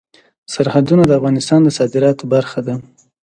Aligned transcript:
سرحدونه 0.53 1.03
د 1.05 1.11
افغانستان 1.19 1.59
د 1.63 1.69
صادراتو 1.77 2.23
برخه 2.33 2.59
ده. 2.67 2.75